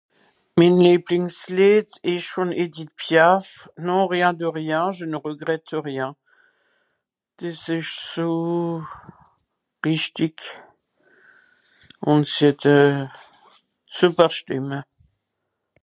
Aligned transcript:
mìn 0.57 0.73
liebliengs 0.85 1.37
Leed 1.57 1.89
esch 2.11 2.31
vòn 2.35 2.49
Edith 2.63 2.93
Piaf 3.01 3.43
non 3.87 4.01
rien 4.11 4.33
de 4.39 4.47
rien 4.57 4.85
je 4.97 5.05
ne 5.09 5.17
regrette 5.27 5.77
rien 5.89 6.11
des 7.39 7.59
esch 7.77 7.93
so 8.11 8.27
rìchtig 9.83 10.35
ùn 12.11 12.19
sie 12.33 12.43
hett 12.49 12.63
sùper 13.97 14.31
Stìmme 14.39 14.79